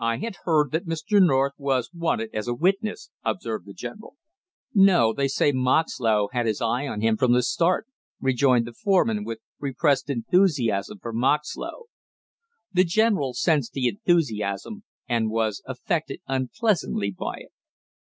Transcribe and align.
"I 0.00 0.18
had 0.18 0.34
heard 0.44 0.70
that 0.72 0.84
Mr. 0.86 1.18
North 1.18 1.54
was 1.56 1.88
wanted 1.94 2.28
as 2.34 2.46
a 2.46 2.52
witness," 2.52 3.08
observed 3.24 3.64
the 3.64 3.72
general. 3.72 4.18
"No, 4.74 5.14
they 5.14 5.28
say 5.28 5.50
Moxlow 5.50 6.28
had 6.32 6.44
his 6.44 6.60
eye 6.60 6.86
on 6.86 7.00
him 7.00 7.16
from 7.16 7.32
the 7.32 7.42
start!" 7.42 7.86
rejoined 8.20 8.66
the 8.66 8.74
foreman 8.74 9.24
with 9.24 9.38
repressed 9.58 10.10
enthusiasm 10.10 10.98
for 11.00 11.14
Moxlow. 11.14 11.84
The 12.70 12.84
general 12.84 13.32
sensed 13.32 13.72
the 13.72 13.88
enthusiasm 13.88 14.84
and 15.08 15.30
was 15.30 15.62
affected 15.64 16.20
unpleasantly 16.26 17.10
by 17.10 17.36
it. 17.38 17.52